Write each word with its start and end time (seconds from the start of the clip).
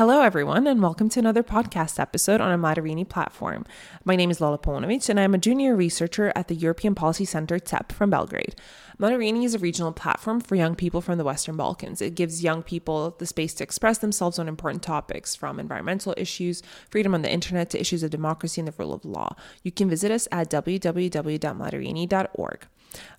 Hello, 0.00 0.22
everyone, 0.22 0.66
and 0.66 0.80
welcome 0.80 1.10
to 1.10 1.20
another 1.20 1.42
podcast 1.42 2.00
episode 2.00 2.40
on 2.40 2.50
a 2.50 2.56
Madarini 2.56 3.06
platform. 3.06 3.66
My 4.02 4.16
name 4.16 4.30
is 4.30 4.40
Lola 4.40 4.56
Ponovic, 4.56 5.10
and 5.10 5.20
I'm 5.20 5.34
a 5.34 5.38
junior 5.38 5.76
researcher 5.76 6.32
at 6.34 6.48
the 6.48 6.54
European 6.54 6.94
Policy 6.94 7.26
Center 7.26 7.58
CEP 7.62 7.92
from 7.92 8.08
Belgrade. 8.08 8.54
Madarini 8.98 9.44
is 9.44 9.54
a 9.54 9.58
regional 9.58 9.92
platform 9.92 10.40
for 10.40 10.54
young 10.54 10.74
people 10.74 11.02
from 11.02 11.18
the 11.18 11.24
Western 11.24 11.58
Balkans. 11.58 12.00
It 12.00 12.14
gives 12.14 12.42
young 12.42 12.62
people 12.62 13.14
the 13.18 13.26
space 13.26 13.52
to 13.52 13.62
express 13.62 13.98
themselves 13.98 14.38
on 14.38 14.48
important 14.48 14.82
topics 14.82 15.34
from 15.34 15.60
environmental 15.60 16.14
issues, 16.16 16.62
freedom 16.88 17.12
on 17.12 17.20
the 17.20 17.30
internet, 17.30 17.68
to 17.68 17.78
issues 17.78 18.02
of 18.02 18.08
democracy 18.08 18.62
and 18.62 18.68
the 18.68 18.74
rule 18.78 18.94
of 18.94 19.04
law. 19.04 19.36
You 19.62 19.70
can 19.70 19.90
visit 19.90 20.10
us 20.10 20.26
at 20.32 20.48
www.madarini.org. 20.48 22.66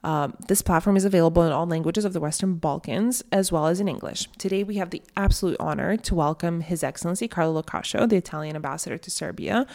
Um, 0.04 0.36
this 0.48 0.62
platform 0.62 0.98
is 0.98 1.06
available 1.06 1.44
in 1.44 1.52
all 1.52 1.66
languages 1.66 2.06
of 2.06 2.14
the 2.14 2.20
Western 2.20 2.56
Balkans 2.56 3.24
as 3.32 3.52
well 3.52 3.68
as 3.68 3.80
in 3.80 3.88
English. 3.88 4.28
Today, 4.38 4.64
we 4.64 4.76
have 4.76 4.90
the 4.90 5.02
absolute 5.16 5.58
honor 5.60 5.98
to 5.98 6.16
welcome 6.16 6.62
His 6.62 6.84
Excellency 6.84 7.28
Carlo 7.28 7.54
Lo 7.54 7.64
Cascio, 7.64 8.08
the 8.08 8.18
Italian 8.18 8.56
ambassador 8.56 8.98
to 8.98 9.12
Serbia, 9.12 9.66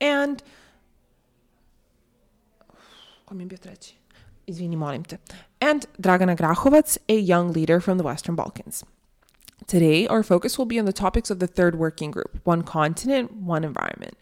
and 0.00 0.42
and 5.60 5.86
Dragana 6.00 6.36
Grahovac, 6.36 6.98
a 7.08 7.18
young 7.18 7.52
leader 7.52 7.80
from 7.80 7.98
the 7.98 8.04
Western 8.04 8.36
Balkans. 8.36 8.84
Today, 9.66 10.06
our 10.06 10.22
focus 10.22 10.58
will 10.58 10.66
be 10.66 10.78
on 10.78 10.84
the 10.84 10.92
topics 10.92 11.30
of 11.30 11.40
the 11.40 11.48
third 11.48 11.76
working 11.76 12.12
group 12.12 12.40
one 12.44 12.62
continent, 12.62 13.32
one 13.32 13.64
environment. 13.64 14.16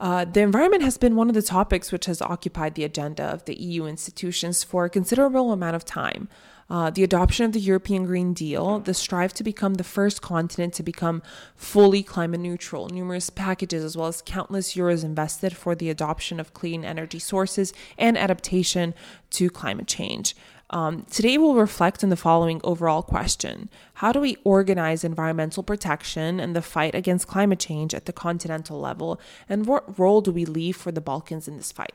Uh, 0.00 0.24
the 0.24 0.40
environment 0.40 0.82
has 0.82 0.98
been 0.98 1.14
one 1.14 1.28
of 1.28 1.34
the 1.34 1.42
topics 1.42 1.92
which 1.92 2.06
has 2.06 2.20
occupied 2.20 2.74
the 2.74 2.84
agenda 2.84 3.22
of 3.22 3.44
the 3.44 3.60
EU 3.60 3.86
institutions 3.86 4.64
for 4.64 4.84
a 4.84 4.90
considerable 4.90 5.52
amount 5.52 5.76
of 5.76 5.84
time. 5.84 6.28
Uh, 6.68 6.90
the 6.90 7.04
adoption 7.04 7.44
of 7.44 7.52
the 7.52 7.60
European 7.60 8.06
Green 8.06 8.32
Deal, 8.32 8.80
the 8.80 8.94
strive 8.94 9.34
to 9.34 9.44
become 9.44 9.74
the 9.74 9.84
first 9.84 10.22
continent 10.22 10.72
to 10.74 10.82
become 10.82 11.22
fully 11.54 12.02
climate 12.02 12.40
neutral, 12.40 12.88
numerous 12.88 13.28
packages, 13.28 13.84
as 13.84 13.96
well 13.96 14.06
as 14.06 14.22
countless 14.22 14.74
euros 14.74 15.04
invested 15.04 15.54
for 15.54 15.74
the 15.74 15.90
adoption 15.90 16.40
of 16.40 16.54
clean 16.54 16.84
energy 16.84 17.18
sources 17.18 17.74
and 17.98 18.16
adaptation 18.16 18.94
to 19.30 19.50
climate 19.50 19.86
change. 19.86 20.34
Um, 20.70 21.06
today, 21.10 21.38
we'll 21.38 21.54
reflect 21.54 22.02
on 22.02 22.10
the 22.10 22.16
following 22.16 22.60
overall 22.64 23.02
question 23.02 23.68
How 23.94 24.12
do 24.12 24.20
we 24.20 24.36
organize 24.44 25.04
environmental 25.04 25.62
protection 25.62 26.40
and 26.40 26.56
the 26.56 26.62
fight 26.62 26.94
against 26.94 27.28
climate 27.28 27.60
change 27.60 27.94
at 27.94 28.06
the 28.06 28.12
continental 28.12 28.80
level? 28.80 29.20
And 29.48 29.66
what 29.66 29.98
role 29.98 30.20
do 30.20 30.32
we 30.32 30.44
leave 30.44 30.76
for 30.76 30.90
the 30.90 31.00
Balkans 31.00 31.48
in 31.48 31.56
this 31.56 31.72
fight? 31.72 31.94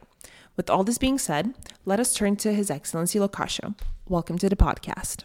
With 0.55 0.69
all 0.69 0.83
this 0.83 0.97
being 0.97 1.17
said, 1.17 1.53
let 1.85 1.99
us 1.99 2.13
turn 2.13 2.35
to 2.37 2.53
His 2.53 2.69
Excellency 2.69 3.19
Lo 3.19 3.27
Cascio. 3.27 3.75
Welcome 4.07 4.37
to 4.39 4.49
the 4.49 4.55
podcast. 4.55 5.23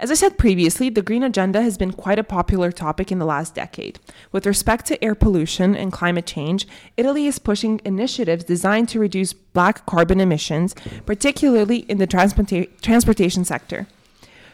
As 0.00 0.10
I 0.10 0.14
said 0.14 0.38
previously, 0.38 0.88
the 0.88 1.02
green 1.02 1.22
agenda 1.22 1.60
has 1.60 1.76
been 1.76 1.92
quite 1.92 2.18
a 2.18 2.24
popular 2.24 2.72
topic 2.72 3.12
in 3.12 3.18
the 3.18 3.26
last 3.26 3.54
decade. 3.54 3.98
With 4.32 4.46
respect 4.46 4.86
to 4.86 5.04
air 5.04 5.14
pollution 5.14 5.76
and 5.76 5.92
climate 5.92 6.24
change, 6.24 6.66
Italy 6.96 7.26
is 7.26 7.38
pushing 7.38 7.82
initiatives 7.84 8.44
designed 8.44 8.88
to 8.88 8.98
reduce 8.98 9.34
black 9.34 9.84
carbon 9.84 10.18
emissions, 10.18 10.74
particularly 11.04 11.80
in 11.80 11.98
the 11.98 12.06
transporta- 12.06 12.70
transportation 12.80 13.44
sector. 13.44 13.88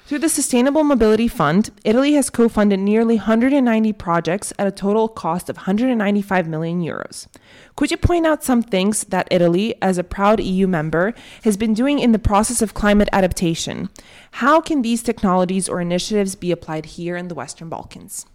Through 0.07 0.21
the 0.21 0.29
Sustainable 0.29 0.85
Mobility 0.85 1.27
Fund, 1.27 1.73
Italy 1.85 2.13
has 2.13 2.31
co 2.31 2.49
funded 2.49 2.79
nearly 2.79 3.17
190 3.17 3.93
projects 3.95 4.53
at 4.57 4.69
a 4.69 4.71
total 4.71 5.09
cost 5.09 5.51
of 5.51 5.57
195 5.57 6.47
million 6.47 6.81
euros. 6.81 7.27
Could 7.75 7.91
you 7.91 7.97
point 7.97 8.25
out 8.25 8.45
some 8.45 8.63
things 8.63 9.03
that 9.07 9.27
Italy, 9.33 9.75
as 9.83 9.99
a 9.99 10.05
proud 10.05 10.39
EU 10.39 10.69
member, 10.69 11.13
has 11.43 11.57
been 11.57 11.75
doing 11.75 11.99
in 11.99 12.13
the 12.13 12.21
process 12.21 12.63
of 12.63 12.73
climate 12.73 13.09
adaptation? 13.13 13.89
How 14.31 14.61
can 14.61 14.83
these 14.83 15.03
technologies 15.03 15.69
or 15.69 15.81
initiatives 15.81 16.37
be 16.37 16.53
applied 16.53 16.87
here 16.87 17.17
in 17.17 17.27
the 17.27 17.35
Western 17.35 17.69
Balkans? 17.69 18.27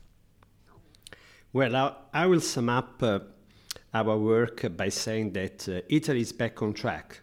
Well, 1.54 1.96
I 2.14 2.26
will 2.26 2.42
sum 2.42 2.68
up 2.68 3.02
uh, 3.02 3.20
our 3.94 4.18
work 4.18 4.66
by 4.76 4.90
saying 4.90 5.32
that 5.40 5.70
uh, 5.70 5.80
Italy 5.88 6.20
is 6.20 6.34
back 6.34 6.62
on 6.62 6.74
track 6.74 7.22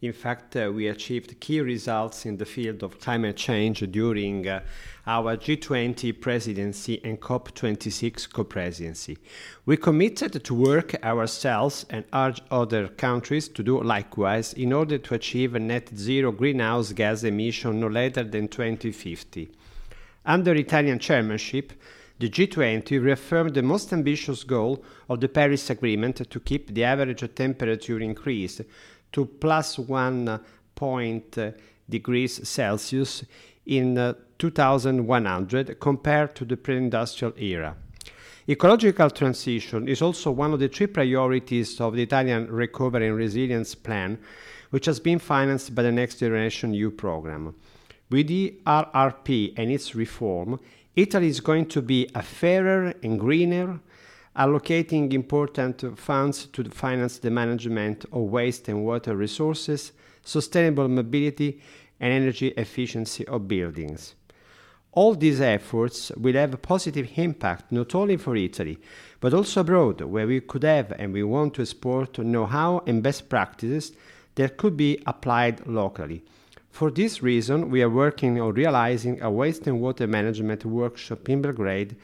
in 0.00 0.12
fact, 0.12 0.54
uh, 0.54 0.70
we 0.72 0.86
achieved 0.86 1.40
key 1.40 1.60
results 1.60 2.24
in 2.24 2.36
the 2.36 2.44
field 2.44 2.84
of 2.84 3.00
climate 3.00 3.36
change 3.36 3.80
during 3.90 4.46
uh, 4.46 4.60
our 5.08 5.36
G20 5.36 6.20
presidency 6.20 7.00
and 7.02 7.20
COP26 7.20 8.32
co 8.32 8.44
presidency. 8.44 9.18
We 9.66 9.76
committed 9.76 10.44
to 10.44 10.54
work 10.54 10.94
ourselves 11.02 11.84
and 11.90 12.04
urge 12.12 12.40
other 12.48 12.86
countries 12.86 13.48
to 13.48 13.62
do 13.64 13.82
likewise 13.82 14.52
in 14.52 14.72
order 14.72 14.98
to 14.98 15.14
achieve 15.14 15.56
a 15.56 15.58
net 15.58 15.90
zero 15.96 16.30
greenhouse 16.30 16.92
gas 16.92 17.24
emission 17.24 17.80
no 17.80 17.88
later 17.88 18.22
than 18.22 18.46
2050. 18.46 19.50
Under 20.24 20.54
Italian 20.54 21.00
chairmanship, 21.00 21.72
the 22.20 22.28
G20 22.28 23.02
reaffirmed 23.02 23.54
the 23.54 23.62
most 23.62 23.92
ambitious 23.92 24.42
goal 24.42 24.84
of 25.08 25.20
the 25.20 25.28
Paris 25.28 25.70
Agreement 25.70 26.16
to 26.30 26.40
keep 26.40 26.74
the 26.74 26.82
average 26.82 27.24
temperature 27.34 28.00
increase 28.00 28.60
to 29.12 29.26
plus 29.26 29.78
one 29.78 30.40
point 30.74 31.36
degrees 31.88 32.48
Celsius 32.48 33.24
in 33.66 33.98
uh, 33.98 34.14
2100 34.38 35.80
compared 35.80 36.34
to 36.36 36.44
the 36.44 36.56
pre-industrial 36.56 37.34
era. 37.38 37.76
Ecological 38.48 39.10
transition 39.10 39.88
is 39.88 40.00
also 40.00 40.30
one 40.30 40.54
of 40.54 40.60
the 40.60 40.68
three 40.68 40.86
priorities 40.86 41.80
of 41.80 41.94
the 41.94 42.02
Italian 42.02 42.50
Recovery 42.50 43.08
and 43.08 43.16
Resilience 43.16 43.74
Plan, 43.74 44.18
which 44.70 44.86
has 44.86 44.98
been 44.98 45.18
financed 45.18 45.74
by 45.74 45.82
the 45.82 45.92
Next 45.92 46.16
Generation 46.20 46.72
EU 46.72 46.90
program. 46.90 47.54
With 48.10 48.28
the 48.28 48.58
RRP 48.66 49.52
and 49.58 49.70
its 49.70 49.94
reform, 49.94 50.58
Italy 50.96 51.28
is 51.28 51.40
going 51.40 51.66
to 51.66 51.82
be 51.82 52.08
a 52.14 52.22
fairer 52.22 52.94
and 53.02 53.20
greener, 53.20 53.80
allocating 54.38 55.12
important 55.12 55.98
funds 55.98 56.46
to 56.46 56.62
finance 56.70 57.18
the 57.18 57.30
management 57.30 58.04
of 58.12 58.22
waste 58.22 58.68
and 58.68 58.84
water 58.84 59.16
resources, 59.16 59.90
sustainable 60.24 60.86
mobility, 60.86 61.60
and 61.98 62.12
energy 62.12 62.48
efficiency 62.56 63.26
of 63.26 63.48
buildings. 63.48 64.14
All 64.92 65.14
these 65.14 65.40
efforts 65.40 66.12
will 66.16 66.34
have 66.34 66.54
a 66.54 66.56
positive 66.56 67.08
impact 67.16 67.72
not 67.72 67.96
only 67.96 68.16
for 68.16 68.36
Italy, 68.36 68.78
but 69.20 69.34
also 69.34 69.60
abroad, 69.60 70.00
where 70.02 70.26
we 70.26 70.40
could 70.40 70.62
have 70.62 70.92
and 70.92 71.12
we 71.12 71.24
want 71.24 71.54
to 71.54 71.62
export 71.62 72.16
know 72.18 72.46
how 72.46 72.84
and 72.86 73.02
best 73.02 73.28
practices 73.28 73.92
that 74.36 74.56
could 74.56 74.76
be 74.76 75.02
applied 75.04 75.66
locally. 75.66 76.22
For 76.70 76.92
this 76.92 77.22
reason, 77.24 77.70
we 77.70 77.82
are 77.82 77.90
working 77.90 78.40
on 78.40 78.54
realizing 78.54 79.20
a 79.20 79.30
waste 79.30 79.66
and 79.66 79.80
water 79.80 80.06
management 80.06 80.64
workshop 80.64 81.28
in 81.28 81.42
Belgrade 81.42 81.96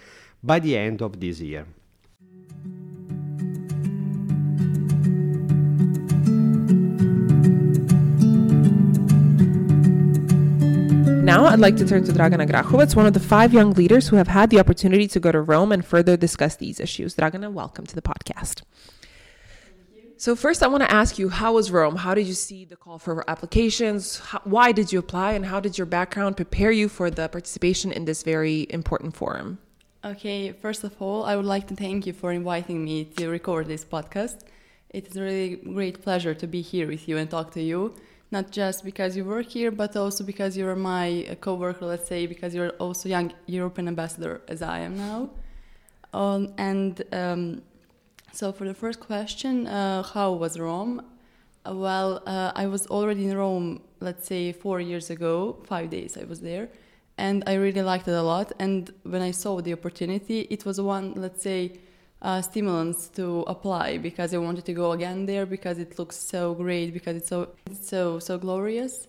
by 0.42 0.58
the 0.58 0.76
end 0.76 1.00
of 1.00 1.20
this 1.20 1.40
year. 1.40 1.66
Now, 11.24 11.46
I'd 11.46 11.58
like 11.58 11.76
to 11.76 11.86
turn 11.86 12.04
to 12.04 12.12
Dragana 12.12 12.46
Grahovac, 12.46 12.94
one 12.94 13.06
of 13.06 13.14
the 13.14 13.18
five 13.18 13.54
young 13.54 13.72
leaders 13.72 14.08
who 14.08 14.16
have 14.16 14.28
had 14.28 14.50
the 14.50 14.60
opportunity 14.60 15.08
to 15.08 15.18
go 15.18 15.32
to 15.32 15.40
Rome 15.40 15.72
and 15.72 15.82
further 15.82 16.18
discuss 16.18 16.56
these 16.56 16.78
issues. 16.78 17.16
Dragana, 17.16 17.50
welcome 17.50 17.86
to 17.86 17.94
the 17.94 18.02
podcast. 18.02 18.60
So, 20.18 20.36
first, 20.36 20.62
I 20.62 20.66
want 20.66 20.82
to 20.82 20.92
ask 20.92 21.18
you 21.18 21.30
how 21.30 21.54
was 21.54 21.70
Rome? 21.70 21.96
How 21.96 22.12
did 22.14 22.26
you 22.26 22.34
see 22.34 22.66
the 22.66 22.76
call 22.76 22.98
for 22.98 23.24
applications? 23.26 24.18
How, 24.18 24.42
why 24.44 24.70
did 24.72 24.92
you 24.92 24.98
apply? 24.98 25.32
And 25.32 25.46
how 25.46 25.60
did 25.60 25.78
your 25.78 25.86
background 25.86 26.36
prepare 26.36 26.70
you 26.70 26.90
for 26.90 27.10
the 27.10 27.26
participation 27.30 27.90
in 27.90 28.04
this 28.04 28.22
very 28.22 28.66
important 28.68 29.16
forum? 29.16 29.56
Okay, 30.04 30.52
first 30.52 30.84
of 30.84 30.94
all, 31.00 31.24
I 31.24 31.36
would 31.36 31.46
like 31.46 31.68
to 31.68 31.74
thank 31.74 32.06
you 32.06 32.12
for 32.12 32.32
inviting 32.32 32.84
me 32.84 33.06
to 33.16 33.30
record 33.30 33.66
this 33.66 33.82
podcast. 33.82 34.40
It's 34.90 35.16
a 35.16 35.22
really 35.22 35.56
great 35.56 36.02
pleasure 36.02 36.34
to 36.34 36.46
be 36.46 36.60
here 36.60 36.86
with 36.86 37.08
you 37.08 37.16
and 37.16 37.30
talk 37.30 37.50
to 37.52 37.62
you 37.62 37.94
not 38.34 38.50
just 38.50 38.84
because 38.84 39.16
you 39.16 39.24
work 39.24 39.48
here, 39.58 39.70
but 39.70 39.96
also 39.96 40.22
because 40.24 40.56
you're 40.58 40.76
my 40.76 41.06
uh, 41.30 41.34
co-worker, 41.36 41.86
let's 41.86 42.08
say, 42.08 42.26
because 42.26 42.50
you're 42.56 42.74
also 42.84 43.08
young 43.08 43.32
European 43.46 43.86
ambassador 43.88 44.34
as 44.48 44.60
I 44.60 44.80
am 44.80 44.94
now. 45.08 45.20
Um, 46.12 46.42
and 46.58 46.92
um, 47.12 47.62
so 48.32 48.52
for 48.52 48.64
the 48.70 48.74
first 48.74 48.98
question, 49.00 49.66
uh, 49.66 50.02
how 50.02 50.28
was 50.32 50.58
Rome? 50.58 50.94
Uh, 51.66 51.74
well, 51.86 52.10
uh, 52.26 52.62
I 52.62 52.66
was 52.66 52.82
already 52.88 53.24
in 53.28 53.36
Rome, 53.36 53.80
let's 54.00 54.26
say 54.26 54.52
four 54.52 54.80
years 54.80 55.06
ago, 55.16 55.34
five 55.72 55.88
days 55.90 56.18
I 56.22 56.24
was 56.24 56.40
there, 56.40 56.66
and 57.16 57.36
I 57.46 57.54
really 57.54 57.82
liked 57.82 58.06
it 58.08 58.16
a 58.24 58.26
lot. 58.34 58.48
And 58.58 58.92
when 59.12 59.22
I 59.22 59.30
saw 59.30 59.60
the 59.60 59.72
opportunity, 59.72 60.38
it 60.54 60.64
was 60.64 60.80
one, 60.80 61.06
let's 61.24 61.42
say, 61.42 61.60
uh, 62.24 62.40
stimulants 62.42 63.08
to 63.08 63.44
apply 63.46 63.98
because 63.98 64.34
I 64.34 64.38
wanted 64.38 64.64
to 64.64 64.72
go 64.72 64.92
again 64.92 65.26
there 65.26 65.46
because 65.46 65.78
it 65.78 65.98
looks 65.98 66.16
so 66.16 66.54
great 66.54 66.92
because 66.92 67.16
it's 67.16 67.28
so 67.28 67.48
it's 67.70 67.88
so 67.88 68.18
so 68.18 68.38
glorious. 68.38 69.06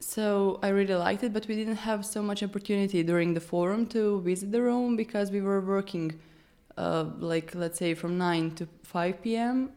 So 0.00 0.58
I 0.64 0.68
really 0.68 0.96
liked 0.96 1.22
it, 1.22 1.32
but 1.32 1.46
we 1.46 1.54
didn't 1.54 1.76
have 1.76 2.04
so 2.04 2.20
much 2.20 2.42
opportunity 2.42 3.04
during 3.04 3.34
the 3.34 3.40
forum 3.40 3.86
to 3.94 4.20
visit 4.22 4.50
the 4.50 4.60
room 4.60 4.96
because 4.96 5.30
we 5.30 5.40
were 5.40 5.60
working, 5.60 6.18
uh, 6.76 7.04
like 7.20 7.54
let's 7.54 7.78
say 7.78 7.94
from 7.94 8.18
nine 8.18 8.50
to 8.56 8.66
five 8.82 9.22
p.m. 9.22 9.70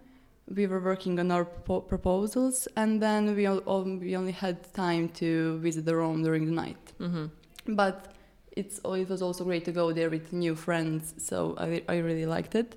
We 0.48 0.68
were 0.68 0.80
working 0.80 1.20
on 1.20 1.32
our 1.32 1.46
proposals, 1.46 2.68
and 2.76 3.02
then 3.02 3.36
we 3.36 3.46
all, 3.48 3.84
we 3.84 4.16
only 4.16 4.32
had 4.32 4.74
time 4.74 5.10
to 5.22 5.58
visit 5.60 5.86
the 5.86 5.96
room 5.96 6.24
during 6.24 6.46
the 6.46 6.52
night. 6.52 6.94
Mm-hmm. 7.00 7.76
But 7.76 8.15
it's 8.56 8.80
it 8.84 9.10
was 9.10 9.22
also 9.22 9.44
great 9.44 9.66
to 9.66 9.72
go 9.72 9.92
there 9.92 10.10
with 10.10 10.34
new 10.34 10.56
friends. 10.56 11.14
So 11.18 11.56
I 11.58 11.84
I 11.88 11.98
really 11.98 12.26
liked 12.26 12.56
it. 12.56 12.76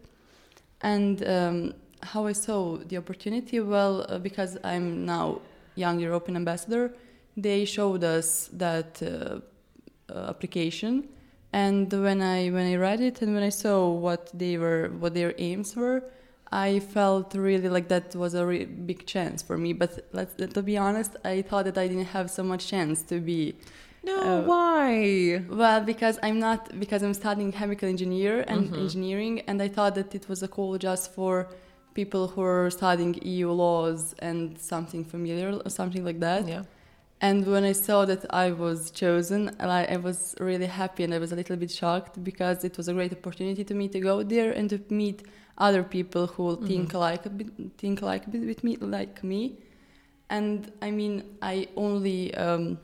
And 0.81 1.27
um, 1.27 1.75
how 2.03 2.27
I 2.27 2.33
saw 2.33 2.77
the 2.77 2.97
opportunity, 2.97 3.61
well, 3.61 4.07
uh, 4.09 4.19
because 4.19 4.57
I'm 4.63 5.05
now 5.05 5.41
young 5.75 5.99
European 6.01 6.37
ambassador, 6.37 6.93
they 7.37 7.65
showed 7.65 8.05
us 8.05 8.49
that 8.53 9.03
uh, 9.03 9.41
uh, 10.13 10.29
application. 10.29 11.09
And 11.53 11.91
when 11.93 12.21
I 12.21 12.51
when 12.51 12.67
I 12.67 12.77
read 12.77 13.01
it 13.01 13.23
and 13.23 13.35
when 13.35 13.43
I 13.43 13.49
saw 13.49 13.89
what 13.91 14.31
they 14.35 14.59
were 14.59 14.91
what 14.99 15.15
their 15.15 15.35
aims 15.39 15.75
were, 15.75 16.03
I 16.53 16.81
felt 16.81 17.35
really 17.35 17.69
like 17.69 17.89
that 17.89 18.15
was 18.15 18.35
a 18.35 18.45
big 18.45 19.07
chance 19.07 19.43
for 19.43 19.57
me. 19.57 19.73
But 19.73 20.09
let's 20.13 20.35
to 20.35 20.63
be 20.63 20.77
honest, 20.77 21.17
I 21.25 21.43
thought 21.43 21.65
that 21.65 21.79
I 21.79 21.89
didn't 21.89 22.07
have 22.07 22.31
so 22.31 22.43
much 22.43 22.69
chance 22.69 23.03
to 23.05 23.21
be. 23.21 23.55
No, 24.11 24.17
Uh, 24.23 24.43
why? 24.53 25.43
Well, 25.63 25.81
because 25.93 26.17
I'm 26.27 26.39
not 26.47 26.61
because 26.83 27.01
I'm 27.07 27.15
studying 27.25 27.51
chemical 27.61 27.89
engineer 27.95 28.35
and 28.53 28.61
Mhm. 28.71 28.79
engineering, 28.85 29.35
and 29.49 29.57
I 29.67 29.69
thought 29.77 29.95
that 30.01 30.11
it 30.19 30.25
was 30.31 30.41
a 30.49 30.51
call 30.57 30.73
just 30.89 31.05
for 31.17 31.33
people 32.01 32.23
who 32.33 32.43
are 32.43 32.71
studying 32.81 33.13
EU 33.35 33.51
laws 33.65 34.01
and 34.29 34.43
something 34.73 35.03
familiar 35.15 35.49
or 35.65 35.71
something 35.81 36.05
like 36.09 36.21
that. 36.29 36.43
Yeah. 36.55 36.65
And 37.29 37.39
when 37.55 37.65
I 37.73 37.75
saw 37.87 37.99
that 38.13 38.23
I 38.45 38.47
was 38.65 38.79
chosen, 39.03 39.41
I, 39.59 39.81
I 39.95 39.97
was 40.09 40.19
really 40.49 40.71
happy 40.83 41.03
and 41.05 41.13
I 41.13 41.19
was 41.25 41.33
a 41.33 41.37
little 41.41 41.57
bit 41.57 41.71
shocked 41.81 42.15
because 42.31 42.59
it 42.69 42.75
was 42.79 42.87
a 42.89 42.95
great 42.99 43.13
opportunity 43.19 43.65
to 43.71 43.75
me 43.81 43.89
to 43.89 44.01
go 44.11 44.15
there 44.35 44.51
and 44.59 44.67
to 44.71 44.79
meet 45.03 45.19
other 45.67 45.83
people 45.97 46.25
who 46.35 46.45
think 46.69 46.89
like 46.95 47.25
think 47.83 47.97
like 48.11 48.25
with 48.51 48.63
me 48.63 48.73
like 48.97 49.17
me. 49.33 49.43
And 50.31 50.71
I 50.81 50.91
mean, 50.99 51.15
I 51.43 51.55
only 51.87 52.21
um, 52.45 52.79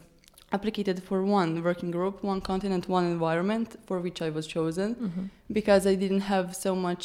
applied 0.55 1.03
for 1.09 1.19
one 1.41 1.51
working 1.69 1.91
group, 1.97 2.15
one 2.33 2.41
continent, 2.53 2.83
one 2.89 3.05
environment, 3.17 3.69
for 3.87 3.97
which 4.07 4.19
I 4.27 4.31
was 4.37 4.47
chosen 4.57 4.89
Mhm. 4.95 5.25
because 5.59 5.83
I 5.93 5.95
didn't 6.05 6.25
have 6.35 6.47
so 6.67 6.73
much, 6.89 7.05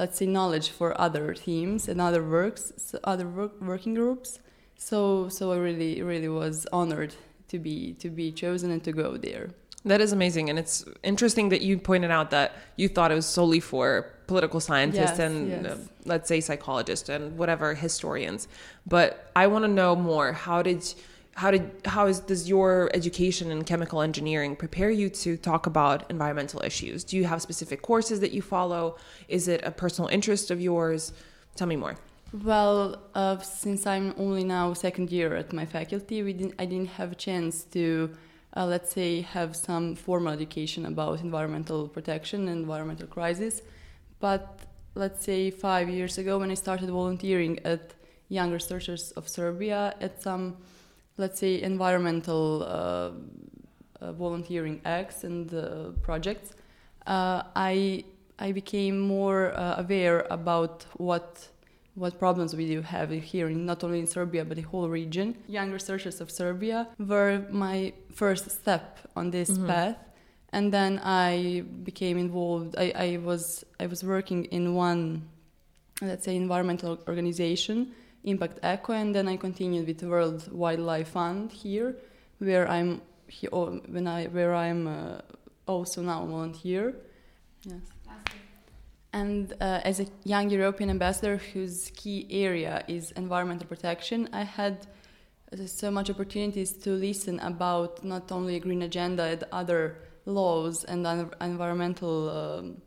let's 0.00 0.16
say, 0.18 0.26
knowledge 0.38 0.68
for 0.78 0.88
other 1.06 1.26
teams 1.46 1.80
and 1.90 1.96
other 2.08 2.22
works, 2.38 2.62
so 2.86 2.94
other 3.12 3.26
work, 3.38 3.52
working 3.72 3.94
groups. 4.00 4.30
So, 4.88 4.98
so 5.36 5.42
I 5.54 5.58
really, 5.68 5.92
really 6.10 6.28
was 6.42 6.56
honored 6.80 7.12
to 7.52 7.56
be 7.66 7.76
to 8.02 8.08
be 8.20 8.26
chosen 8.42 8.68
and 8.74 8.82
to 8.88 8.92
go 9.04 9.08
there. 9.28 9.46
That 9.84 10.00
is 10.00 10.12
amazing. 10.12 10.44
And 10.50 10.58
it's 10.62 10.76
interesting 11.12 11.46
that 11.52 11.60
you 11.68 11.74
pointed 11.90 12.12
out 12.18 12.28
that 12.30 12.48
you 12.80 12.86
thought 12.94 13.10
it 13.14 13.18
was 13.22 13.26
solely 13.38 13.60
for 13.72 13.86
political 14.32 14.60
scientists 14.68 15.18
Yes, 15.18 15.26
and, 15.26 15.34
yes. 15.48 15.66
uh, 15.66 15.76
let's 16.12 16.28
say, 16.32 16.38
psychologists 16.48 17.08
and 17.14 17.22
whatever 17.40 17.74
historians. 17.86 18.40
But 18.94 19.08
I 19.42 19.44
want 19.52 19.62
to 19.64 19.72
know 19.80 19.92
more. 19.96 20.28
How 20.46 20.62
did. 20.62 20.82
How 21.34 21.50
did 21.50 21.70
how 21.86 22.06
is 22.06 22.20
does 22.20 22.48
your 22.48 22.90
education 22.94 23.50
in 23.50 23.64
chemical 23.64 24.02
engineering 24.02 24.54
prepare 24.54 24.90
you 24.90 25.08
to 25.24 25.36
talk 25.36 25.66
about 25.66 26.10
environmental 26.10 26.62
issues? 26.62 27.04
Do 27.04 27.16
you 27.16 27.24
have 27.24 27.40
specific 27.40 27.80
courses 27.82 28.20
that 28.20 28.32
you 28.32 28.42
follow? 28.42 28.96
Is 29.28 29.48
it 29.48 29.62
a 29.64 29.70
personal 29.70 30.08
interest 30.08 30.50
of 30.50 30.60
yours? 30.60 31.12
Tell 31.56 31.66
me 31.66 31.76
more. 31.76 31.96
Well, 32.32 33.02
uh, 33.14 33.38
since 33.38 33.86
I'm 33.86 34.14
only 34.16 34.42
now 34.42 34.72
second 34.72 35.12
year 35.12 35.36
at 35.36 35.52
my 35.52 35.66
faculty, 35.66 36.22
we 36.22 36.32
didn't, 36.32 36.54
I 36.58 36.64
didn't 36.64 36.88
have 36.88 37.12
a 37.12 37.14
chance 37.14 37.64
to, 37.64 38.10
uh, 38.56 38.64
let's 38.64 38.90
say, 38.90 39.20
have 39.20 39.54
some 39.54 39.94
formal 39.94 40.32
education 40.32 40.86
about 40.86 41.20
environmental 41.20 41.88
protection 41.88 42.48
and 42.48 42.62
environmental 42.62 43.06
crisis. 43.06 43.60
But 44.18 44.60
let's 44.94 45.22
say 45.22 45.50
five 45.50 45.90
years 45.90 46.16
ago, 46.16 46.38
when 46.38 46.50
I 46.50 46.54
started 46.54 46.88
volunteering 46.88 47.58
at 47.66 47.92
Young 48.30 48.50
Researchers 48.50 49.10
of 49.12 49.28
Serbia 49.28 49.94
at 50.00 50.22
some, 50.22 50.56
let's 51.22 51.38
say, 51.44 51.52
environmental 51.62 52.44
uh, 52.62 52.68
uh, 52.68 54.12
volunteering 54.24 54.76
acts 54.98 55.18
and 55.28 55.46
uh, 55.54 55.62
projects, 56.08 56.48
uh, 57.06 57.42
I 57.72 58.04
I 58.46 58.52
became 58.52 58.96
more 59.18 59.42
uh, 59.54 59.82
aware 59.84 60.18
about 60.38 60.74
what 61.08 61.26
what 62.02 62.12
problems 62.18 62.50
we 62.60 62.66
do 62.74 62.80
have 62.94 63.10
here, 63.32 63.46
in, 63.52 63.66
not 63.66 63.84
only 63.84 63.98
in 64.04 64.06
Serbia 64.06 64.42
but 64.48 64.56
the 64.56 64.66
whole 64.72 64.88
region. 65.00 65.26
Young 65.58 65.70
researchers 65.78 66.20
of 66.22 66.28
Serbia 66.30 66.78
were 67.10 67.34
my 67.66 67.92
first 68.20 68.44
step 68.60 68.84
on 69.14 69.30
this 69.30 69.50
Mhm. 69.50 69.66
path, 69.66 69.96
and 70.56 70.72
then 70.72 70.92
I 71.04 71.62
became 71.90 72.16
involved. 72.26 72.70
I, 72.84 72.86
I 73.06 73.08
was 73.28 73.44
I 73.82 73.86
was 73.92 74.00
working 74.14 74.40
in 74.56 74.64
one, 74.88 75.02
let's 76.00 76.24
say, 76.24 76.34
environmental 76.36 76.92
organization, 77.10 77.76
Impact 78.24 78.58
Eco, 78.62 78.92
and 78.92 79.14
then 79.14 79.28
I 79.28 79.36
continued 79.36 79.86
with 79.86 80.02
World 80.02 80.50
Wildlife 80.52 81.08
Fund 81.08 81.50
here, 81.50 81.96
where 82.38 82.68
I'm 82.68 83.02
he, 83.26 83.48
oh, 83.52 83.80
when 83.88 84.06
I 84.06 84.26
where 84.26 84.54
I'm 84.54 84.86
uh, 84.86 85.20
also 85.66 86.02
now 86.02 86.22
a 86.22 86.26
volunteer. 86.26 86.94
Yes. 87.64 87.80
And 89.14 89.52
uh, 89.60 89.80
as 89.84 90.00
a 90.00 90.06
young 90.24 90.48
European 90.48 90.88
ambassador 90.88 91.36
whose 91.36 91.90
key 91.94 92.26
area 92.30 92.82
is 92.88 93.10
environmental 93.12 93.66
protection, 93.66 94.28
I 94.32 94.44
had 94.44 94.86
uh, 95.52 95.66
so 95.66 95.90
much 95.90 96.08
opportunities 96.08 96.72
to 96.84 96.90
listen 96.90 97.38
about 97.40 98.02
not 98.02 98.32
only 98.32 98.56
a 98.56 98.60
green 98.60 98.82
agenda 98.82 99.24
and 99.24 99.44
other 99.52 99.98
laws 100.24 100.84
and 100.84 101.06
en- 101.06 101.30
environmental 101.42 102.30
um, 102.30 102.82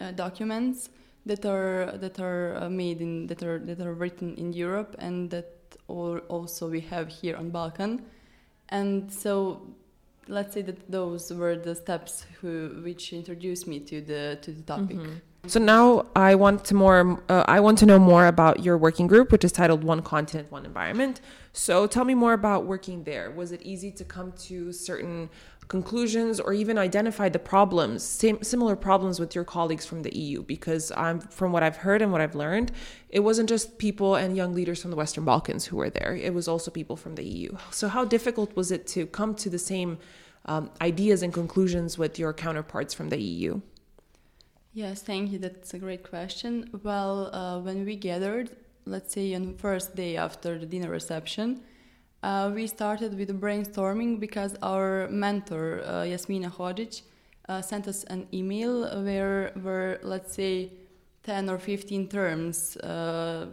uh, 0.00 0.10
documents 0.10 0.88
that 1.26 1.44
are 1.46 1.92
that 1.96 2.20
are 2.20 2.56
uh, 2.56 2.68
made 2.68 3.00
in 3.00 3.26
that 3.26 3.42
are 3.42 3.58
that 3.58 3.80
are 3.80 3.94
written 3.94 4.34
in 4.36 4.52
Europe 4.52 4.94
and 4.98 5.30
that 5.30 5.50
all 5.88 6.18
also 6.28 6.68
we 6.68 6.80
have 6.80 7.08
here 7.08 7.36
on 7.36 7.50
Balkan. 7.50 8.02
And 8.68 9.12
so 9.12 9.62
let's 10.28 10.54
say 10.54 10.62
that 10.62 10.90
those 10.90 11.32
were 11.32 11.56
the 11.56 11.74
steps 11.74 12.26
who 12.40 12.80
which 12.82 13.12
introduced 13.12 13.66
me 13.66 13.80
to 13.80 14.00
the 14.00 14.38
to 14.42 14.52
the 14.52 14.62
topic. 14.62 14.98
So 15.46 15.60
now 15.60 16.06
I 16.16 16.34
want 16.36 16.64
to 16.66 16.74
more. 16.74 17.22
Uh, 17.28 17.44
I 17.46 17.60
want 17.60 17.78
to 17.78 17.86
know 17.86 17.98
more 17.98 18.26
about 18.26 18.64
your 18.64 18.78
working 18.78 19.06
group, 19.06 19.30
which 19.30 19.44
is 19.44 19.52
titled 19.52 19.84
"One 19.84 20.00
Continent, 20.00 20.50
One 20.50 20.64
Environment." 20.64 21.20
So 21.52 21.86
tell 21.86 22.04
me 22.04 22.14
more 22.14 22.32
about 22.32 22.64
working 22.64 23.04
there. 23.04 23.30
Was 23.30 23.52
it 23.52 23.60
easy 23.62 23.90
to 23.92 24.04
come 24.04 24.32
to 24.48 24.72
certain 24.72 25.28
conclusions, 25.68 26.40
or 26.40 26.52
even 26.52 26.78
identify 26.78 27.28
the 27.28 27.38
problems, 27.38 28.02
same 28.02 28.42
similar 28.42 28.76
problems 28.76 29.18
with 29.18 29.34
your 29.34 29.44
colleagues 29.44 29.86
from 29.86 30.02
the 30.02 30.16
EU? 30.16 30.42
Because 30.42 30.92
I'm 30.96 31.20
from 31.20 31.52
what 31.52 31.62
I've 31.62 31.76
heard 31.76 32.02
and 32.02 32.12
what 32.12 32.20
I've 32.20 32.34
learned, 32.34 32.72
it 33.08 33.20
wasn't 33.20 33.48
just 33.48 33.78
people 33.78 34.14
and 34.14 34.36
young 34.36 34.54
leaders 34.54 34.82
from 34.82 34.90
the 34.90 34.96
Western 34.96 35.24
Balkans 35.24 35.66
who 35.66 35.76
were 35.76 35.90
there. 35.90 36.14
It 36.14 36.34
was 36.34 36.48
also 36.48 36.70
people 36.70 36.96
from 36.96 37.14
the 37.14 37.24
EU. 37.24 37.56
So 37.70 37.88
how 37.88 38.04
difficult 38.04 38.54
was 38.56 38.70
it 38.70 38.86
to 38.88 39.06
come 39.06 39.34
to 39.36 39.50
the 39.50 39.58
same 39.58 39.98
um, 40.46 40.70
ideas 40.80 41.22
and 41.22 41.32
conclusions 41.32 41.96
with 41.96 42.18
your 42.18 42.32
counterparts 42.32 42.92
from 42.94 43.08
the 43.08 43.20
EU? 43.20 43.60
Yes, 44.72 45.02
thank 45.02 45.30
you. 45.30 45.38
That's 45.38 45.72
a 45.72 45.78
great 45.78 46.02
question. 46.02 46.68
Well, 46.82 47.34
uh, 47.34 47.60
when 47.60 47.84
we 47.84 47.94
gathered, 47.94 48.50
let's 48.86 49.14
say 49.14 49.32
on 49.34 49.46
the 49.46 49.58
first 49.58 49.94
day 49.94 50.16
after 50.16 50.58
the 50.58 50.66
dinner 50.66 50.90
reception, 50.90 51.62
uh, 52.24 52.50
we 52.54 52.66
started 52.66 53.16
with 53.18 53.38
brainstorming 53.38 54.18
because 54.18 54.56
our 54.62 55.08
mentor, 55.10 55.82
uh, 55.84 56.04
Yasmina 56.04 56.50
Hodžić, 56.50 57.02
uh, 57.48 57.60
sent 57.60 57.86
us 57.86 58.04
an 58.04 58.26
email 58.32 58.88
where 59.04 59.52
were, 59.62 60.00
let's 60.02 60.34
say, 60.34 60.72
10 61.24 61.50
or 61.50 61.58
15 61.58 62.08
terms 62.08 62.76
uh, 62.78 63.46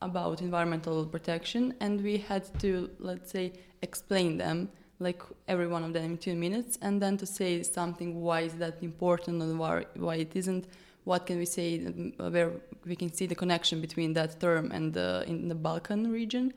about 0.00 0.40
environmental 0.40 1.04
protection, 1.04 1.74
and 1.80 2.02
we 2.02 2.16
had 2.16 2.44
to, 2.60 2.90
let's 2.98 3.30
say, 3.30 3.52
explain 3.82 4.38
them 4.38 4.70
like 5.00 5.22
every 5.46 5.66
one 5.66 5.84
of 5.84 5.92
them 5.92 6.04
in 6.04 6.18
two 6.18 6.34
minutes, 6.34 6.78
and 6.80 7.00
then 7.02 7.16
to 7.18 7.26
say 7.26 7.62
something 7.62 8.20
why 8.20 8.40
is 8.40 8.54
that 8.54 8.82
important 8.82 9.42
and 9.42 9.58
why, 9.58 9.84
why 9.96 10.16
it 10.16 10.34
isn't. 10.34 10.66
What 11.04 11.26
can 11.26 11.38
we 11.38 11.46
say 11.46 11.78
where 11.78 12.52
we 12.84 12.96
can 12.96 13.12
see 13.12 13.26
the 13.26 13.34
connection 13.34 13.80
between 13.80 14.12
that 14.14 14.40
term 14.40 14.72
and 14.72 14.92
the, 14.92 15.24
in 15.26 15.48
the 15.48 15.54
Balkan 15.54 16.10
region? 16.10 16.52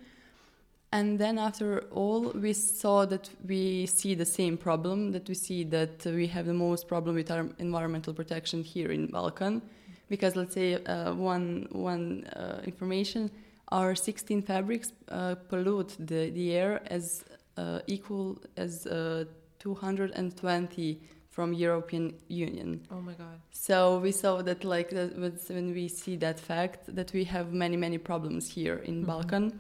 And 0.94 1.18
then 1.18 1.38
after 1.38 1.86
all, 1.92 2.32
we 2.32 2.54
saw 2.54 3.06
that 3.06 3.30
we 3.48 3.86
see 3.86 4.14
the 4.14 4.26
same 4.26 4.58
problem, 4.58 5.12
that 5.14 5.28
we 5.30 5.36
see 5.36 5.64
that 5.66 6.06
we 6.06 6.28
have 6.28 6.46
the 6.46 6.54
most 6.54 6.88
problem 6.88 7.16
with 7.16 7.32
our 7.32 7.48
environmental 7.60 8.14
protection 8.14 8.62
here 8.62 8.92
in 8.92 9.08
Balkan. 9.08 9.62
Because 10.10 10.36
let's 10.36 10.54
say 10.54 10.84
uh, 10.84 11.14
one, 11.14 11.68
one 11.72 12.26
uh, 12.36 12.60
information, 12.66 13.32
our 13.70 13.96
16 13.96 14.42
fabrics 14.42 14.92
uh, 15.08 15.36
pollute 15.48 15.96
the, 15.98 16.30
the 16.32 16.52
air 16.54 16.82
as 16.88 17.24
uh, 17.56 17.80
equal 17.88 18.38
as 18.58 18.86
uh, 18.88 19.24
220 19.60 21.00
from 21.30 21.54
European 21.54 22.14
Union. 22.28 22.82
Oh 22.92 23.00
my 23.00 23.14
God. 23.14 23.40
So 23.52 24.00
we 24.00 24.12
saw 24.12 24.42
that 24.42 24.66
like 24.66 24.90
that 24.90 25.18
when 25.18 25.74
we 25.74 25.88
see 25.88 26.18
that 26.18 26.40
fact 26.40 26.94
that 26.94 27.14
we 27.14 27.24
have 27.24 27.54
many 27.54 27.78
many 27.78 27.98
problems 27.98 28.50
here 28.50 28.78
in 28.84 29.04
Mhm. 29.04 29.06
Balkan, 29.06 29.60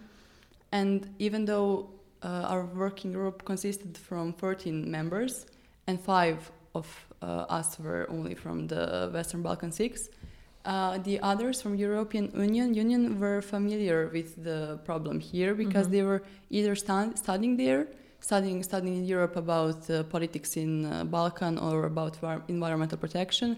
and 0.71 1.09
even 1.19 1.45
though 1.45 1.89
uh, 2.23 2.45
our 2.51 2.65
working 2.75 3.11
group 3.13 3.43
consisted 3.45 3.97
from 3.97 4.33
13 4.33 4.89
members 4.89 5.45
and 5.87 5.99
five 5.99 6.51
of 6.75 6.87
uh, 7.21 7.45
us 7.49 7.77
were 7.79 8.05
only 8.09 8.35
from 8.35 8.67
the 8.67 9.09
Western 9.13 9.41
Balkan 9.41 9.71
six, 9.71 10.09
uh, 10.65 10.97
the 10.99 11.19
others 11.21 11.61
from 11.61 11.75
European 11.75 12.31
Union 12.35 12.73
Union 12.73 13.19
were 13.19 13.41
familiar 13.41 14.09
with 14.13 14.43
the 14.43 14.79
problem 14.85 15.19
here 15.19 15.53
because 15.55 15.87
Mhm. 15.87 15.91
they 15.91 16.03
were 16.03 16.21
either 16.49 16.75
stu- 16.75 17.13
studying 17.15 17.57
there, 17.57 17.87
studying 18.19 18.61
studying 18.63 18.95
in 18.97 19.05
Europe 19.05 19.35
about 19.35 19.89
uh, 19.89 20.03
politics 20.03 20.55
in 20.57 20.85
uh, 20.85 21.03
Balkan 21.03 21.57
or 21.57 21.85
about 21.85 22.13
environmental 22.47 22.97
protection, 22.97 23.57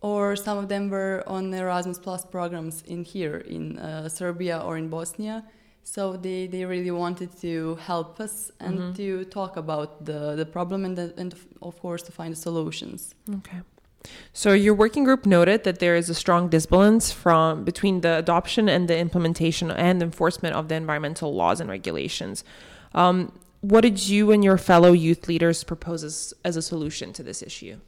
or 0.00 0.36
some 0.36 0.58
of 0.58 0.68
them 0.68 0.88
were 0.90 1.22
on 1.26 1.52
Erasmus 1.52 1.98
Plus 1.98 2.24
programs 2.24 2.82
in 2.86 3.04
here 3.04 3.38
in 3.56 3.78
uh, 3.78 4.08
Serbia 4.08 4.58
or 4.66 4.76
in 4.78 4.88
Bosnia. 4.88 5.42
So 5.84 6.16
they, 6.16 6.46
they 6.46 6.64
really 6.64 6.90
wanted 6.90 7.36
to 7.40 7.76
help 7.76 8.20
us 8.20 8.50
and 8.60 8.78
mm-hmm. 8.78 8.92
to 8.94 9.24
talk 9.26 9.56
about 9.56 10.04
the, 10.04 10.36
the 10.36 10.46
problem 10.46 10.84
and, 10.84 10.96
the, 10.96 11.12
and 11.16 11.34
of 11.60 11.80
course 11.80 12.02
to 12.04 12.12
find 12.12 12.32
the 12.32 12.36
solutions. 12.36 13.14
Okay. 13.38 13.60
So 14.32 14.52
your 14.52 14.74
working 14.74 15.04
group 15.04 15.26
noted 15.26 15.64
that 15.64 15.78
there 15.78 15.96
is 15.96 16.08
a 16.08 16.14
strong 16.14 16.48
disbalance 16.48 17.12
from 17.12 17.64
between 17.64 18.00
the 18.00 18.16
adoption 18.18 18.68
and 18.68 18.88
the 18.88 18.98
implementation 18.98 19.70
and 19.70 20.02
enforcement 20.02 20.56
of 20.56 20.68
the 20.68 20.74
environmental 20.74 21.34
laws 21.34 21.60
and 21.60 21.70
regulations. 21.70 22.44
Um, 22.94 23.38
what 23.60 23.82
did 23.82 24.08
you 24.08 24.32
and 24.32 24.42
your 24.42 24.58
fellow 24.58 24.92
youth 24.92 25.28
leaders 25.28 25.62
propose 25.62 26.02
as, 26.02 26.34
as 26.44 26.56
a 26.56 26.62
solution 26.62 27.12
to 27.12 27.22
this 27.22 27.42
issue? 27.42 27.78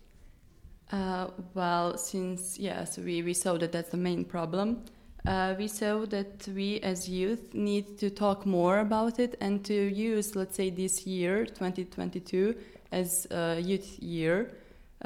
Uh, 0.92 1.28
well, 1.54 1.96
since 1.98 2.58
yes, 2.58 2.98
we, 2.98 3.22
we 3.22 3.34
saw 3.34 3.56
that 3.58 3.72
that's 3.72 3.90
the 3.90 3.96
main 3.96 4.24
problem. 4.24 4.84
Uh, 5.26 5.54
we 5.58 5.66
saw 5.66 6.04
that 6.04 6.46
we 6.54 6.80
as 6.80 7.08
youth 7.08 7.54
need 7.54 7.98
to 7.98 8.10
talk 8.10 8.44
more 8.44 8.80
about 8.80 9.18
it 9.18 9.36
and 9.40 9.64
to 9.64 9.74
use, 9.74 10.36
let's 10.36 10.56
say, 10.56 10.68
this 10.68 11.06
year, 11.06 11.46
2022, 11.46 12.54
as 12.92 13.26
a 13.30 13.58
youth 13.60 13.98
year 14.00 14.50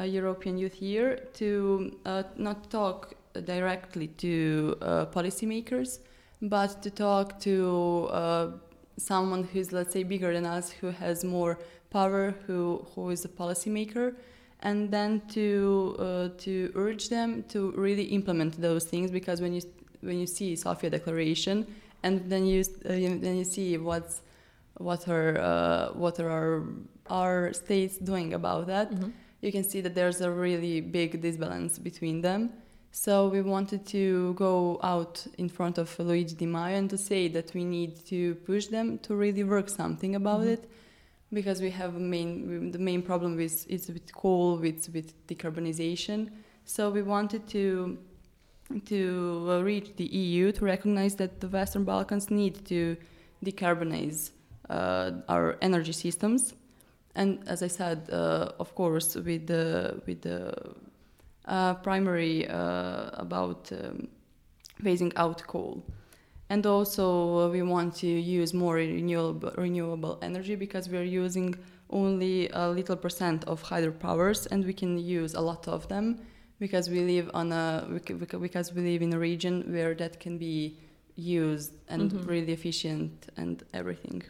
European 0.05 0.59
Youth 0.59 0.81
Year 0.81 1.17
to 1.35 1.97
uh, 2.05 2.23
not 2.37 2.71
talk 2.71 3.15
directly 3.45 4.09
to 4.19 4.77
uh, 4.81 5.07
policymakers, 5.07 6.01
but 6.43 6.83
to 6.83 6.91
talk 6.91 7.41
to 7.41 8.09
uh, 8.11 8.51
someone 8.97 9.45
who's, 9.45 9.73
let's 9.73 9.93
say, 9.93 10.03
bigger 10.03 10.33
than 10.33 10.47
us, 10.47 10.71
who 10.71 10.89
has 10.89 11.25
more 11.25 11.59
power, 11.91 12.35
who, 12.47 12.87
who 12.95 13.11
is 13.11 13.25
a 13.25 13.29
policymaker, 13.29 14.15
and 14.61 14.91
then 14.91 15.23
to, 15.29 15.97
uh, 15.99 16.29
to 16.39 16.73
urge 16.75 17.09
them 17.09 17.45
to 17.49 17.73
really 17.73 18.05
implement 18.05 18.61
those 18.61 18.85
things 18.85 19.11
because 19.11 19.41
when 19.41 19.53
you, 19.53 19.63
when 20.01 20.19
you 20.19 20.27
see 20.27 20.57
Sofia 20.57 20.91
Declaration 20.91 21.67
and 22.03 22.31
then 22.31 22.47
you, 22.47 22.61
uh, 22.85 22.89
then 22.89 23.37
you 23.37 23.45
see 23.45 23.77
what's, 23.79 24.23
what 24.77 25.09
are, 25.09 25.39
uh, 25.39 25.89
what 25.93 26.21
are 26.21 26.31
our, 26.31 26.65
our 27.09 27.53
states 27.53 27.97
doing 27.99 28.35
about 28.35 28.67
that. 28.67 28.91
Mm-hmm 28.91 29.11
you 29.41 29.53
can 29.53 29.65
see 29.65 29.81
that 29.81 29.95
there's 29.95 30.21
a 30.21 30.31
really 30.31 30.81
big 30.81 31.21
disbalance 31.21 31.79
between 31.79 32.21
them. 32.21 32.51
So 32.91 33.29
we 33.29 33.43
wanted 33.43 33.87
to 33.89 34.35
go 34.35 34.81
out 34.83 35.25
in 35.37 35.49
front 35.49 35.79
of 35.79 35.97
Luigi 35.99 36.35
Di 36.35 36.47
Maio 36.47 36.77
and 36.77 36.91
to 36.91 36.99
say 36.99 37.29
that 37.29 37.55
we 37.55 37.65
need 37.65 38.05
to 38.07 38.35
push 38.47 38.67
them 38.67 38.99
to 39.01 39.15
really 39.15 39.45
work 39.45 39.69
something 39.69 40.15
about 40.17 40.41
mm-hmm. 40.41 40.51
it, 40.51 40.71
because 41.33 41.61
we 41.61 41.71
have 41.71 41.95
main 41.95 42.73
the 42.73 42.79
main 42.79 43.03
problem 43.03 43.37
with 43.37 43.71
is 43.71 43.89
with 43.89 44.13
coal, 44.13 44.57
with 44.57 44.89
with 44.93 45.27
decarbonization. 45.29 46.31
So 46.65 46.91
we 46.91 47.03
wanted 47.03 47.47
to 47.49 47.99
to 48.87 49.63
reach 49.63 49.97
the 49.97 50.05
EU 50.05 50.53
to 50.53 50.65
recognize 50.65 51.15
that 51.17 51.41
the 51.41 51.49
Western 51.49 51.85
Balkans 51.85 52.31
need 52.31 52.65
to 52.67 52.97
decarbonize 53.45 54.31
uh, 54.69 55.13
our 55.29 55.57
energy 55.63 55.93
systems. 55.93 56.55
And 57.15 57.41
as 57.47 57.63
I 57.63 57.69
said, 57.69 58.09
uh, 58.13 58.53
of 58.61 58.75
course, 58.75 59.15
with 59.15 59.47
the 59.47 60.01
with 60.07 60.23
the 60.23 60.55
uh, 61.47 61.75
primary 61.75 62.47
uh, 62.49 63.11
about 63.15 63.73
um, 63.73 64.09
phasing 64.83 65.13
out 65.17 65.43
coal, 65.47 65.83
and 66.51 66.65
also 66.67 67.39
uh, 67.39 67.49
we 67.49 67.63
want 67.63 67.97
to 67.97 68.07
use 68.07 68.55
more 68.55 68.75
renewable 68.75 69.53
renewable 69.57 70.19
energy 70.23 70.55
because 70.55 70.89
we 70.89 70.99
are 70.99 71.11
using 71.25 71.55
only 71.91 72.51
a 72.51 72.69
little 72.69 72.97
percent 72.97 73.45
of 73.45 73.63
hydropowers, 73.63 74.47
and 74.51 74.65
we 74.65 74.75
can 74.75 74.99
use 74.99 75.35
a 75.35 75.41
lot 75.41 75.67
of 75.67 75.89
them 75.89 76.21
because 76.59 76.91
we 76.91 77.01
live 77.01 77.31
on 77.35 77.53
a 77.53 77.87
because 78.07 78.73
we 78.73 78.83
live 78.83 79.03
in 79.03 79.13
a 79.13 79.19
region 79.19 79.73
where 79.73 79.95
that 79.95 80.21
can 80.21 80.39
be 80.39 80.77
used 81.17 81.73
and 81.89 82.11
mm-hmm. 82.11 82.29
really 82.29 82.53
efficient 82.53 83.29
and 83.37 83.63
everything. 83.75 84.23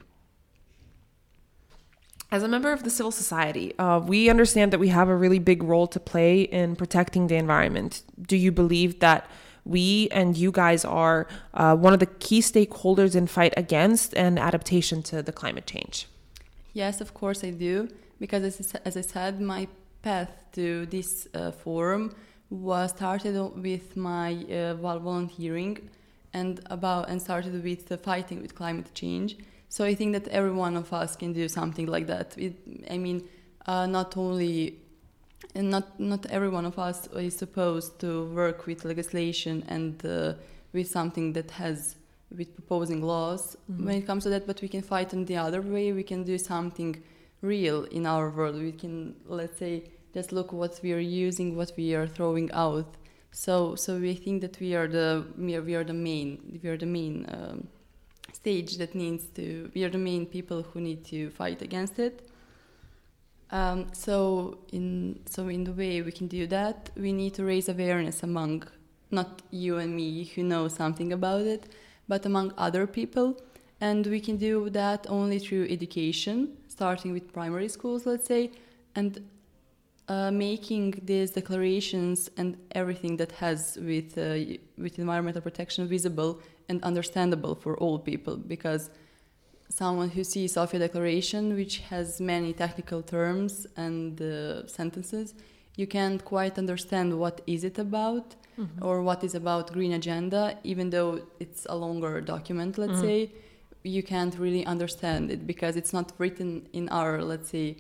As 2.31 2.43
a 2.43 2.49
member 2.49 2.73
of 2.73 2.85
the 2.85 2.91
civil 2.91 3.11
society, 3.11 3.77
uh, 3.79 4.01
we 4.01 4.29
understand 4.29 4.73
that 4.73 4.79
we 4.79 4.89
have 4.89 5.09
a 5.09 5.17
really 5.17 5.39
big 5.39 5.63
role 5.63 5.87
to 5.87 5.99
play 5.99 6.43
in 6.43 6.77
protecting 6.77 7.27
the 7.27 7.37
environment. 7.37 8.03
Do 8.21 8.37
you 8.37 8.53
believe 8.53 9.01
that 9.01 9.31
we 9.65 10.09
and 10.11 10.37
you 10.37 10.51
guys 10.53 10.85
are 10.85 11.27
uh, 11.55 11.75
one 11.77 11.95
of 11.95 12.01
the 12.01 12.07
key 12.07 12.41
stakeholders 12.41 13.15
in 13.17 13.27
fight 13.27 13.55
against 13.57 14.15
and 14.15 14.39
adaptation 14.39 15.03
to 15.05 15.23
the 15.23 15.33
climate 15.33 15.67
change? 15.67 16.07
Yes, 16.75 17.01
of 17.01 17.15
course 17.15 17.43
I 17.43 17.51
do. 17.51 17.89
Because 18.21 18.43
as, 18.43 18.75
as 18.85 18.97
I 18.97 19.01
said, 19.01 19.41
my 19.41 19.69
path 20.09 20.33
to 20.59 20.67
this 20.87 21.11
uh, 21.35 21.51
forum 21.63 22.03
was 22.51 22.91
started 22.91 23.35
with 23.69 23.87
my 23.97 24.31
uh, 24.45 24.75
volunteering 24.75 25.75
and 26.33 26.53
about 26.77 27.09
and 27.11 27.19
started 27.29 27.55
with 27.69 27.81
the 27.91 27.99
fighting 28.09 28.39
with 28.43 28.53
climate 28.55 28.91
change 28.95 29.31
so 29.69 29.85
I 29.85 29.95
think 29.95 30.13
that 30.13 30.29
every 30.29 30.53
one 30.53 30.77
of 30.77 30.93
us 30.93 31.15
can 31.15 31.33
do 31.33 31.49
something 31.49 31.87
like 31.87 32.07
that. 32.07 32.37
It, 32.39 32.57
I 32.91 32.99
mean, 32.99 33.29
uh, 33.67 33.87
not 33.87 34.17
only, 34.17 34.79
and 35.55 35.71
not 35.71 36.01
not 36.01 36.27
every 36.27 36.49
one 36.49 36.65
of 36.65 36.79
us 36.79 37.07
is 37.15 37.37
supposed 37.37 37.99
to 38.01 38.25
work 38.35 38.67
with 38.67 38.85
legislation 38.85 39.65
and 39.69 40.05
uh, 40.07 40.35
with 40.73 40.89
something 40.89 41.35
that 41.35 41.51
has 41.53 41.97
with 42.35 42.55
proposing 42.55 43.03
laws 43.03 43.57
mm-hmm. 43.71 43.87
when 43.87 43.97
it 43.97 44.07
comes 44.07 44.25
to 44.25 44.31
that. 44.31 44.47
But 44.47 44.63
we 44.63 44.69
can 44.69 44.83
fight 44.83 45.13
in 45.13 45.27
the 45.27 45.37
other 45.37 45.61
way. 45.61 45.93
We 45.93 46.03
can 46.03 46.25
do 46.25 46.39
something 46.39 47.03
real 47.43 47.85
in 47.85 48.07
our 48.07 48.31
world. 48.31 48.57
We 48.57 48.73
can 48.73 49.17
let's 49.27 49.59
say 49.59 49.85
just 50.15 50.33
look 50.33 50.53
what 50.53 50.81
we 50.83 50.93
are 50.93 50.99
using, 50.99 51.57
what 51.57 51.73
we 51.77 51.95
are 51.95 52.07
throwing 52.07 52.51
out. 52.53 52.97
So 53.31 53.75
so 53.75 53.99
we 53.99 54.15
think 54.15 54.41
that 54.43 54.59
we 54.61 54.75
are 54.75 54.89
the 54.89 55.27
we 55.37 55.57
are, 55.57 55.63
we 55.63 55.75
are 55.75 55.85
the 55.85 55.95
main 55.95 56.59
we 56.63 56.69
are 56.69 56.77
the 56.77 56.87
main. 56.87 57.27
Um, 57.29 57.69
stage 58.33 58.77
that 58.77 58.95
needs 58.95 59.25
to 59.37 59.71
we 59.75 59.85
are 59.85 59.91
the 59.91 60.05
main 60.11 60.27
people 60.27 60.63
who 60.63 60.81
need 60.81 61.05
to 61.05 61.31
fight 61.31 61.61
against 61.63 61.99
it 61.99 62.29
um, 63.51 63.87
so 63.93 64.59
in 64.73 65.19
so 65.35 65.49
in 65.49 65.65
the 65.65 65.73
way 65.73 66.03
we 66.03 66.13
can 66.13 66.29
do 66.29 66.47
that 66.47 66.91
we 66.97 67.13
need 67.13 67.35
to 67.35 67.45
raise 67.45 67.69
awareness 67.69 68.23
among 68.23 68.65
not 69.11 69.43
you 69.51 69.79
and 69.79 69.95
me 69.97 70.25
who 70.25 70.43
know 70.43 70.69
something 70.69 71.13
about 71.13 71.43
it 71.55 71.63
but 72.07 72.27
among 72.27 72.53
other 72.57 72.87
people 72.87 73.41
and 73.81 74.07
we 74.07 74.21
can 74.21 74.37
do 74.37 74.69
that 74.71 75.07
only 75.09 75.39
through 75.39 75.67
education 75.69 76.57
starting 76.69 77.13
with 77.13 77.33
primary 77.33 77.69
schools 77.69 78.07
let's 78.07 78.27
say 78.27 78.51
and 78.95 79.13
uh, 80.09 80.31
making 80.31 81.01
these 81.05 81.31
declarations 81.33 82.31
and 82.37 82.57
everything 82.73 83.17
that 83.19 83.33
has 83.33 83.79
with 83.81 84.17
uh, 84.17 84.39
with 84.77 84.99
environmental 84.99 85.43
protection 85.43 85.87
visible 85.87 86.41
and 86.69 86.83
understandable 86.83 87.55
for 87.55 87.77
all 87.77 87.99
people 87.99 88.37
because 88.37 88.91
someone 89.69 90.11
who 90.11 90.25
sees 90.25 90.53
Sofia 90.53 90.81
Declaration, 90.81 91.55
which 91.55 91.79
has 91.91 92.21
many 92.21 92.53
technical 92.53 93.03
terms 93.03 93.67
and 93.77 94.21
uh, 94.21 94.67
sentences, 94.67 95.35
you 95.77 95.87
can't 95.87 96.25
quite 96.25 96.59
understand 96.59 97.19
what 97.19 97.41
is 97.47 97.63
it 97.65 97.79
about 97.79 98.35
mm-hmm. 98.59 98.85
or 98.85 99.03
what 99.03 99.23
is 99.23 99.35
about 99.35 99.73
green 99.73 99.93
agenda, 99.93 100.59
even 100.65 100.91
though 100.91 101.21
it's 101.39 101.67
a 101.69 101.77
longer 101.77 102.21
document, 102.21 102.79
let's 102.79 102.93
mm-hmm. 102.95 103.03
say. 103.03 103.33
You 103.85 104.03
can't 104.03 104.37
really 104.39 104.67
understand 104.67 105.31
it 105.31 105.47
because 105.47 105.77
it's 105.77 105.93
not 105.93 106.13
written 106.19 106.69
in 106.73 106.89
our, 106.89 107.23
let's 107.23 107.51
say, 107.51 107.77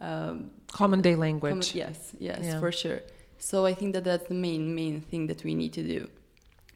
um, 0.00 0.50
common 0.72 1.00
day 1.00 1.16
language. 1.16 1.72
Com- 1.72 1.78
yes, 1.78 2.12
yes, 2.18 2.40
yeah. 2.42 2.60
for 2.60 2.72
sure. 2.72 3.00
So 3.38 3.66
I 3.66 3.74
think 3.74 3.94
that 3.94 4.04
that's 4.04 4.28
the 4.28 4.34
main 4.34 4.74
main 4.74 5.00
thing 5.00 5.26
that 5.28 5.44
we 5.44 5.54
need 5.54 5.72
to 5.74 5.82
do 5.82 6.08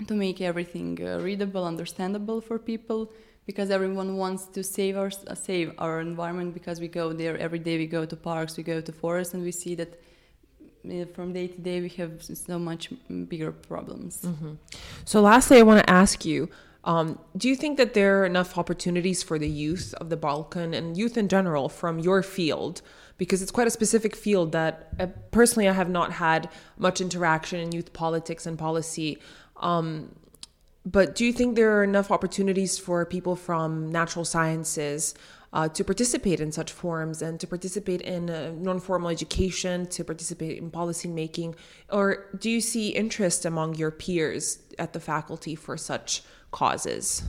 to 0.06 0.14
make 0.14 0.40
everything 0.40 0.98
uh, 1.04 1.20
readable, 1.20 1.64
understandable 1.64 2.40
for 2.40 2.58
people 2.58 3.10
because 3.46 3.70
everyone 3.70 4.16
wants 4.16 4.46
to 4.46 4.62
save 4.62 4.96
our 4.96 5.10
uh, 5.26 5.34
save 5.34 5.72
our 5.78 6.00
environment 6.00 6.54
because 6.54 6.80
we 6.80 6.88
go 6.88 7.12
there 7.12 7.36
every 7.38 7.58
day 7.58 7.76
we 7.76 7.86
go 7.86 8.04
to 8.04 8.16
parks 8.16 8.56
we 8.56 8.62
go 8.62 8.80
to 8.80 8.92
forests 8.92 9.34
and 9.34 9.42
we 9.42 9.52
see 9.52 9.74
that 9.74 10.00
uh, 10.90 11.04
from 11.14 11.32
day 11.32 11.48
to 11.48 11.60
day 11.60 11.80
we 11.80 11.88
have 11.88 12.22
so 12.22 12.58
much 12.58 12.90
bigger 13.28 13.52
problems 13.52 14.22
mm-hmm. 14.22 14.52
so 15.04 15.20
lastly 15.20 15.58
i 15.58 15.62
want 15.62 15.80
to 15.84 15.90
ask 15.90 16.24
you 16.24 16.48
um, 16.84 17.18
do 17.36 17.48
you 17.48 17.54
think 17.54 17.76
that 17.76 17.94
there 17.94 18.20
are 18.20 18.24
enough 18.24 18.58
opportunities 18.58 19.22
for 19.22 19.38
the 19.38 19.48
youth 19.48 19.94
of 20.00 20.10
the 20.10 20.16
balkan 20.16 20.74
and 20.74 20.96
youth 20.96 21.16
in 21.16 21.28
general 21.28 21.68
from 21.68 21.98
your 21.98 22.22
field? 22.22 22.82
Because 23.18 23.40
it's 23.40 23.52
quite 23.52 23.68
a 23.68 23.70
specific 23.70 24.16
field 24.16 24.50
that 24.52 24.88
uh, 24.98 25.06
personally 25.30 25.68
i 25.68 25.72
have 25.72 25.88
not 25.88 26.12
had 26.12 26.48
much 26.76 27.00
interaction 27.00 27.60
in 27.60 27.70
youth 27.70 27.92
politics 27.92 28.46
and 28.46 28.58
policy. 28.58 29.18
Um, 29.58 30.16
but 30.84 31.14
do 31.14 31.24
you 31.24 31.32
think 31.32 31.54
there 31.54 31.78
are 31.78 31.84
enough 31.84 32.10
opportunities 32.10 32.78
for 32.78 33.06
people 33.06 33.36
from 33.36 33.92
natural 33.92 34.24
sciences 34.24 35.14
uh, 35.52 35.68
to 35.68 35.84
participate 35.84 36.40
in 36.40 36.50
such 36.50 36.72
forums 36.72 37.22
and 37.22 37.38
to 37.38 37.46
participate 37.46 38.00
in 38.00 38.30
uh, 38.30 38.52
non-formal 38.56 39.10
education, 39.10 39.86
to 39.86 40.02
participate 40.02 40.58
in 40.58 40.70
policy 40.70 41.06
making, 41.06 41.54
or 41.90 42.26
do 42.38 42.50
you 42.50 42.60
see 42.60 42.88
interest 42.88 43.44
among 43.44 43.74
your 43.74 43.90
peers 43.90 44.58
at 44.78 44.94
the 44.94 45.00
faculty 45.00 45.54
for 45.54 45.76
such 45.76 46.22
causes? 46.52 47.24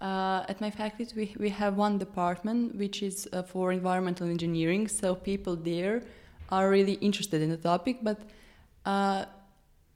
Uh, 0.00 0.44
at 0.48 0.60
my 0.60 0.70
faculty, 0.70 1.12
we, 1.16 1.34
we 1.40 1.48
have 1.50 1.76
one 1.76 1.98
department 1.98 2.76
which 2.76 3.02
is 3.02 3.28
uh, 3.32 3.42
for 3.42 3.72
environmental 3.72 4.28
engineering. 4.28 4.86
So 4.86 5.16
people 5.16 5.56
there 5.56 6.02
are 6.50 6.70
really 6.70 6.94
interested 7.08 7.42
in 7.42 7.50
the 7.50 7.56
topic, 7.56 7.96
but 8.02 8.18
uh, 8.86 9.24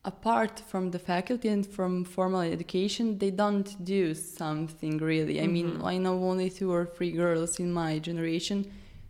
apart 0.04 0.60
from 0.66 0.90
the 0.90 0.98
faculty 0.98 1.48
and 1.48 1.64
from 1.64 2.04
formal 2.04 2.40
education, 2.40 3.16
they 3.18 3.30
don't 3.30 3.70
do 3.84 4.12
something 4.14 4.98
really. 4.98 5.40
I 5.40 5.46
mean, 5.46 5.68
Mhm. 5.78 5.84
I 5.92 5.98
know 5.98 6.14
only 6.30 6.50
two 6.50 6.70
or 6.72 6.84
three 6.96 7.12
girls 7.12 7.60
in 7.60 7.72
my 7.72 8.00
generation 8.00 8.66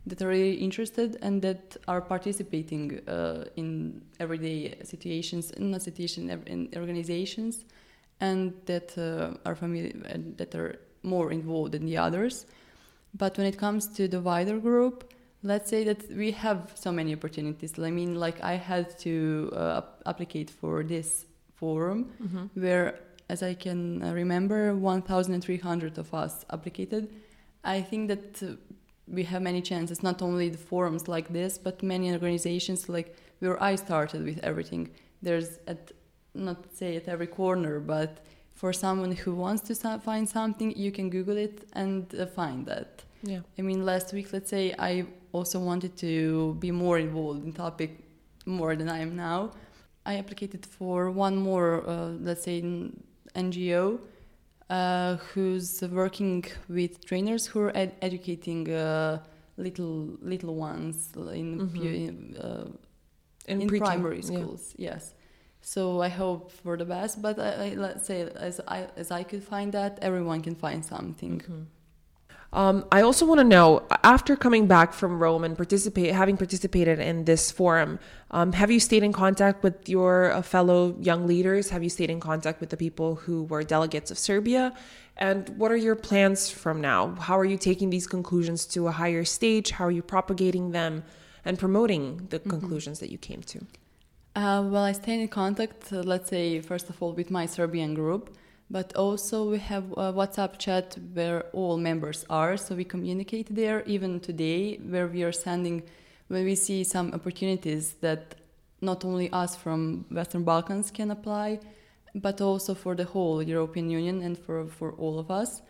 that 0.07 0.21
are 0.21 0.29
really 0.29 0.57
interested 0.69 1.17
and 1.23 1.41
that 1.43 1.77
are 1.89 2.03
participating 2.03 3.01
uh, 3.09 3.45
in 3.57 4.03
everyday 4.21 4.75
situations, 4.85 5.53
not 5.59 5.81
situation, 5.83 6.23
in 6.47 6.69
organizations, 6.77 7.65
and 8.23 8.53
that 8.67 8.97
uh, 8.97 9.49
are 9.49 9.59
and 10.13 10.37
that 10.39 10.55
are 10.55 10.73
more 11.03 11.33
involved 11.33 11.73
than 11.73 11.85
the 11.87 11.97
others. 12.07 12.47
But 13.23 13.37
when 13.39 13.47
it 13.47 13.59
comes 13.59 13.89
to 13.97 14.09
the 14.09 14.21
wider 14.21 14.59
group, 14.61 15.13
let's 15.43 15.69
say 15.69 15.85
that 15.85 16.01
we 16.23 16.31
have 16.33 16.59
so 16.75 16.91
many 16.93 17.13
opportunities. 17.13 17.79
I 17.79 17.91
mean, 17.91 18.15
like 18.27 18.39
I 18.43 18.55
had 18.73 18.87
to 19.01 19.51
uh, 19.53 19.79
ap- 19.81 20.03
applicate 20.07 20.51
for 20.61 20.85
this 20.85 21.27
forum 21.61 21.99
Mhm. 22.21 22.49
where, 22.55 22.89
as 23.29 23.43
I 23.43 23.55
can 23.55 24.01
remember, 24.15 24.75
1,300 24.75 25.99
of 25.99 26.15
us 26.15 26.45
applied. 26.49 27.09
I 27.65 27.83
think 27.83 28.09
that 28.09 28.43
uh, 28.43 28.47
we 29.17 29.25
have 29.25 29.43
many 29.43 29.61
chances, 29.63 30.03
not 30.03 30.23
only 30.23 30.49
the 30.51 30.59
forums 30.59 31.09
like 31.09 31.29
this, 31.33 31.59
but 31.59 31.83
many 31.83 32.13
organizations 32.13 32.89
like 32.89 33.09
where 33.41 33.59
I 33.71 33.77
started 33.77 34.25
with 34.25 34.39
everything. 34.43 34.89
There's 35.23 35.59
at 35.67 35.93
not 36.35 36.59
say 36.75 36.97
at 36.97 37.09
every 37.09 37.27
corner, 37.27 37.81
but 37.81 38.25
for 38.55 38.73
someone 38.73 39.13
who 39.13 39.35
wants 39.35 39.63
to 39.69 39.75
find 39.99 40.29
something, 40.29 40.73
you 40.77 40.93
can 40.93 41.11
Google 41.11 41.37
it 41.37 41.67
and 41.75 42.13
uh, 42.15 42.27
find 42.27 42.67
that. 42.67 43.03
Yeah. 43.23 43.41
I 43.59 43.63
mean, 43.63 43.85
last 43.85 44.13
week, 44.13 44.33
let's 44.33 44.51
say, 44.51 44.75
I 44.79 45.07
also 45.33 45.59
wanted 45.61 45.97
to 45.99 46.55
be 46.59 46.71
more 46.71 46.99
involved 46.99 47.45
in 47.45 47.53
topic 47.53 47.91
more 48.47 48.75
than 48.77 48.89
I 48.89 48.99
am 48.99 49.17
now. 49.17 49.53
I 50.05 50.15
applied 50.15 50.67
for 50.67 51.11
one 51.11 51.37
more, 51.37 51.89
uh, 51.89 52.09
let's 52.21 52.43
say, 52.43 52.59
n- 52.61 53.03
NGO 53.37 54.01
uh, 54.71 55.17
who's 55.33 55.83
working 55.83 56.45
with 56.69 57.05
trainers 57.05 57.47
who 57.47 57.61
are 57.61 57.77
ed- 57.77 57.95
educating 58.03 58.71
uh, 58.73 59.21
little 59.57 60.17
little 60.23 60.55
ones 60.55 61.11
in 61.15 61.69
pu- 61.71 62.41
uh, 62.41 62.65
In, 63.47 63.63
in 63.63 63.69
preteen, 63.69 63.79
primary 63.79 64.17
yeah. 64.21 64.23
schools. 64.31 64.75
Yes. 64.77 65.15
So 65.63 66.03
I 66.03 66.09
hope 66.09 66.51
for 66.51 66.77
the 66.77 66.85
best, 66.85 67.23
but 67.23 67.39
I, 67.39 67.51
I, 67.71 67.75
let's 67.75 68.05
say 68.07 68.29
as 68.37 68.61
I 68.67 68.89
as 68.97 69.11
I 69.11 69.23
could 69.23 69.45
find 69.45 69.73
that, 69.73 69.99
everyone 70.03 70.43
can 70.43 70.57
find 70.57 70.85
something. 70.85 71.41
Mhm. 71.41 71.67
Um, 72.55 72.85
I 72.93 73.01
also 73.01 73.25
want 73.25 73.39
to 73.39 73.45
know 73.45 73.83
after 74.05 74.37
coming 74.37 74.67
back 74.67 74.93
from 74.93 75.19
Rome 75.19 75.43
and 75.43 75.57
participate, 75.57 76.13
having 76.13 76.37
participated 76.37 76.99
in 76.99 77.25
this 77.25 77.51
forum, 77.51 77.99
um, 78.31 78.53
have 78.53 78.71
you 78.71 78.79
stayed 78.79 79.03
in 79.03 79.13
contact 79.13 79.63
with 79.63 79.89
your 79.89 80.33
uh, 80.33 80.43
fellow 80.43 80.95
young 81.01 81.27
leaders? 81.27 81.71
Have 81.71 81.83
you 81.83 81.89
stayed 81.89 82.11
in 82.11 82.21
contact 82.21 82.61
with 82.61 82.69
the 82.69 82.77
people 82.77 83.15
who 83.15 83.45
were 83.45 83.63
delegates 83.63 84.11
of 84.11 84.19
Serbia? 84.19 84.75
And 85.17 85.49
what 85.57 85.73
are 85.73 85.77
your 85.77 85.97
plans 85.97 86.51
from 86.51 86.83
now? 86.83 87.15
How 87.15 87.39
are 87.39 87.45
you 87.47 87.57
taking 87.57 87.89
these 87.89 88.07
conclusions 88.07 88.67
to 88.67 88.87
a 88.87 88.93
higher 88.93 89.25
stage? 89.25 89.71
How 89.71 89.87
are 89.87 89.91
you 89.91 90.03
propagating 90.03 90.73
them 90.73 91.05
and 91.47 91.59
promoting 91.59 92.27
the 92.29 92.39
conclusions 92.39 92.99
that 92.99 93.11
you 93.11 93.17
came 93.17 93.43
to? 93.45 93.65
Uh, 94.35 94.67
well, 94.67 94.85
I 94.85 94.93
stay 94.93 95.21
in 95.21 95.29
contact, 95.29 95.93
uh, 95.93 95.97
let's 95.97 96.31
say, 96.31 96.59
first 96.61 96.89
of 96.89 97.03
all, 97.03 97.13
with 97.13 97.31
my 97.31 97.45
Serbian 97.45 97.93
group, 97.93 98.35
but 98.71 98.97
also 98.97 99.51
we 99.51 99.59
have 99.59 99.93
a 99.93 100.11
WhatsApp 100.11 100.59
chat 100.59 100.97
where 101.13 101.43
all 101.53 101.77
members 101.77 102.25
are, 102.31 102.57
so 102.57 102.75
we 102.75 102.85
communicate 102.85 103.55
there 103.55 103.83
even 103.85 104.21
today, 104.21 104.77
where 104.77 105.07
we 105.07 105.23
are 105.23 105.33
sending, 105.33 105.83
when 106.29 106.47
we 106.47 106.55
see 106.55 106.83
some 106.83 107.13
opportunities 107.13 107.93
that 108.01 108.37
not 108.81 109.05
only 109.05 109.31
us 109.33 109.55
from 109.55 110.07
Western 110.11 110.45
Balkans 110.45 110.91
can 110.91 111.11
apply, 111.11 111.61
but 112.15 112.41
also 112.41 112.75
for 112.75 112.95
the 112.95 113.05
whole 113.05 113.43
European 113.43 113.91
Union 113.91 114.23
and 114.23 114.39
for, 114.39 114.67
for 114.67 114.93
all 114.93 115.19
of 115.19 115.31
us. 115.31 115.61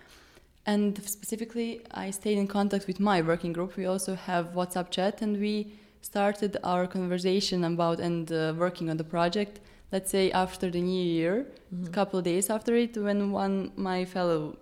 And 0.67 0.97
specifically, 1.03 1.85
I 1.91 2.13
stayed 2.13 2.39
in 2.39 2.47
contact 2.47 2.87
with 2.87 3.01
my 3.01 3.23
working 3.23 3.53
group. 3.53 3.77
We 3.77 3.87
also 3.87 4.15
have 4.15 4.53
WhatsApp 4.55 4.91
chat, 4.91 5.21
and 5.21 5.41
we 5.41 5.81
started 6.03 6.57
our 6.63 6.87
conversation 6.87 7.65
about 7.65 8.01
and 8.01 8.31
uh, 8.31 8.53
working 8.57 8.91
on 8.91 8.97
the 8.97 9.05
project. 9.05 9.61
Let's 9.91 10.11
say 10.11 10.31
after 10.33 10.71
the 10.71 10.81
new 10.81 11.03
year, 11.03 11.47
a 11.87 11.91
couple 11.91 12.19
of 12.19 12.25
days 12.25 12.51
after 12.51 12.75
it, 12.75 12.97
when 12.97 13.31
one 13.31 13.73
my 13.77 14.05
fellow, 14.05 14.57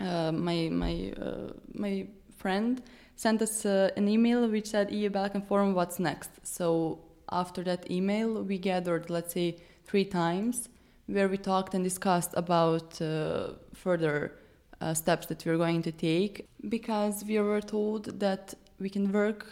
uh, 0.00 0.32
my 0.32 0.68
my 0.70 1.12
uh, 1.20 1.52
my 1.74 2.06
friend 2.36 2.82
sent 3.16 3.42
us 3.42 3.64
uh, 3.64 3.90
an 3.96 4.08
email 4.08 4.48
which 4.48 4.68
said 4.68 4.90
EU 4.90 5.10
Balkan 5.10 5.42
Forum, 5.42 5.74
what's 5.74 5.98
next? 5.98 6.30
So 6.42 6.98
after 7.30 7.62
that 7.64 7.90
email, 7.90 8.42
we 8.42 8.58
gathered, 8.58 9.10
let's 9.10 9.34
say, 9.34 9.56
three 9.84 10.04
times 10.04 10.68
where 11.06 11.28
we 11.28 11.36
talked 11.36 11.74
and 11.74 11.84
discussed 11.84 12.32
about 12.34 13.00
uh, 13.00 13.52
further 13.74 14.32
uh, 14.80 14.94
steps 14.94 15.26
that 15.26 15.44
we're 15.44 15.56
going 15.56 15.82
to 15.82 15.92
take 15.92 16.46
because 16.68 17.24
we 17.24 17.38
were 17.38 17.60
told 17.60 18.18
that 18.20 18.54
we 18.78 18.88
can 18.90 19.12
work 19.12 19.46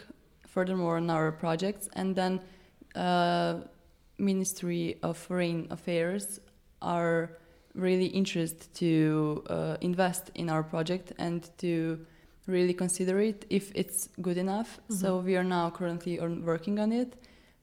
furthermore 0.51 0.97
on 0.97 1.11
our 1.11 1.33
projects. 1.33 1.89
And 1.95 2.15
then 2.15 2.41
uh, 2.95 3.61
ministry 4.19 4.99
of 5.03 5.17
foreign 5.17 5.67
affairs 5.71 6.41
are 6.83 7.39
really 7.75 8.07
interested 8.07 8.73
to 8.75 9.45
uh, 9.49 9.77
invest 9.81 10.31
in 10.35 10.51
our 10.51 10.63
project 10.63 11.13
and 11.19 11.49
to 11.59 12.05
really 12.47 12.75
consider 12.75 13.21
it 13.21 13.47
if 13.49 13.71
it's 13.75 14.09
good 14.21 14.37
enough. 14.37 14.81
So 14.89 15.19
we 15.19 15.37
are 15.37 15.45
now 15.45 15.71
currently 15.71 16.19
on 16.19 16.45
working 16.45 16.79
on 16.79 16.93
it 16.93 17.17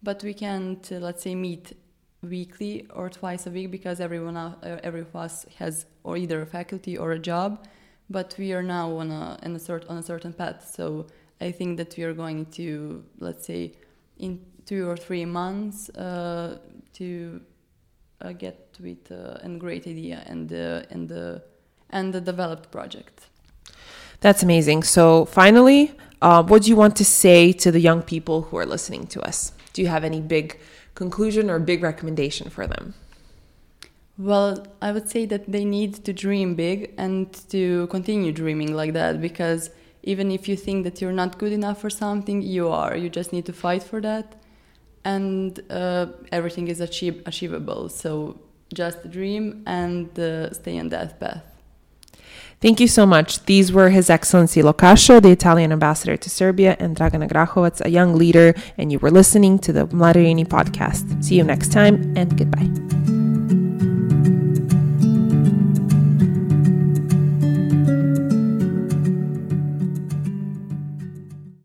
but 0.04 0.24
we 0.24 0.34
can't 0.34 0.92
uh, 0.92 0.96
let's 0.96 1.24
say 1.24 1.36
meet 1.36 1.74
weekly 2.22 2.86
or 2.94 3.10
twice 3.10 3.48
a 3.48 3.50
week 3.50 3.72
because 3.72 4.00
everyone 4.00 4.38
uh, 4.38 4.80
every 4.84 5.02
of 5.02 5.16
us 5.16 5.46
has 5.58 5.86
or 6.04 6.18
either 6.18 6.42
a 6.42 6.46
faculty 6.46 6.98
or 6.98 7.12
a 7.12 7.20
job 7.20 7.66
but 8.10 8.36
we 8.38 8.54
are 8.54 8.64
now 8.64 8.96
on 8.98 9.12
a, 9.12 9.38
on 9.44 9.56
a, 9.56 9.60
cert, 9.60 9.90
on 9.90 9.98
a 9.98 10.04
certain 10.04 10.32
path. 10.32 10.72
So 10.74 11.08
i 11.42 11.52
think 11.52 11.78
that 11.78 11.96
we 11.98 12.04
are 12.04 12.14
going 12.14 12.46
to 12.46 13.04
let's 13.20 13.46
say 13.46 13.72
in 14.18 14.40
two 14.66 14.88
or 14.88 14.98
three 14.98 15.26
months 15.26 15.90
uh, 15.90 16.58
to 16.94 17.42
uh, 18.22 18.32
get 18.34 18.76
with 18.80 19.12
uh, 19.12 19.38
a 19.42 19.50
great 19.58 19.88
idea 19.88 20.24
and 20.26 20.52
uh, 20.52 20.82
and 20.90 21.08
the 21.10 21.42
and 21.90 22.14
the 22.14 22.22
developed 22.22 22.72
project 22.72 23.28
That's 24.20 24.42
amazing. 24.44 24.84
So, 24.84 25.26
finally, 25.26 25.94
uh, 26.22 26.44
what 26.44 26.64
do 26.64 26.70
you 26.70 26.76
want 26.76 26.96
to 26.98 27.06
say 27.06 27.54
to 27.54 27.72
the 27.72 27.80
young 27.80 28.02
people 28.02 28.44
who 28.44 28.58
are 28.58 28.66
listening 28.66 29.06
to 29.08 29.22
us? 29.22 29.52
Do 29.74 29.82
you 29.82 29.88
have 29.88 30.04
any 30.04 30.22
big 30.22 30.60
conclusion 30.96 31.50
or 31.50 31.60
big 31.60 31.84
recommendation 31.84 32.50
for 32.50 32.66
them? 32.66 32.96
Well, 34.18 34.66
I 34.82 34.92
would 34.92 35.08
say 35.10 35.28
that 35.28 35.52
they 35.52 35.64
need 35.64 36.04
to 36.06 36.14
dream 36.14 36.56
big 36.56 36.94
and 36.98 37.32
to 37.50 37.86
continue 37.88 38.32
dreaming 38.32 38.74
like 38.74 38.94
that 38.94 39.22
because 39.22 39.70
even 40.08 40.32
if 40.32 40.48
you 40.50 40.56
think 40.56 40.86
that 40.86 41.02
you're 41.02 41.18
not 41.24 41.38
good 41.38 41.52
enough 41.52 41.82
for 41.82 41.90
something, 41.90 42.42
you 42.42 42.70
are. 42.70 42.96
You 42.96 43.10
just 43.10 43.34
need 43.34 43.46
to 43.46 43.54
fight 43.54 43.84
for 43.84 44.00
that, 44.10 44.28
and 45.04 45.60
uh, 45.70 46.08
everything 46.32 46.70
is 46.70 46.80
achieve- 46.80 47.22
achievable. 47.26 47.90
So 47.90 48.40
just 48.74 48.98
dream 49.12 49.64
and 49.66 50.08
uh, 50.18 50.54
stay 50.54 50.80
on 50.80 50.90
that 50.90 51.20
path. 51.20 51.44
Thank 52.60 52.80
you 52.80 52.88
so 52.88 53.06
much. 53.06 53.46
These 53.46 53.72
were 53.72 53.90
His 53.90 54.10
Excellency 54.10 54.64
Lo 54.64 54.74
Cascio, 54.74 55.22
the 55.22 55.30
Italian 55.30 55.72
ambassador 55.72 56.18
to 56.18 56.30
Serbia, 56.30 56.76
and 56.80 56.96
Dragana 56.98 57.30
Grahovac, 57.30 57.86
a 57.86 57.90
young 57.90 58.16
leader, 58.16 58.56
and 58.78 58.92
you 58.92 59.00
were 59.00 59.12
listening 59.12 59.60
to 59.60 59.72
the 59.72 59.86
Mladerini 59.88 60.48
podcast. 60.48 61.24
See 61.24 61.36
you 61.36 61.44
next 61.44 61.72
time, 61.72 61.96
and 62.18 62.36
goodbye. 62.36 62.97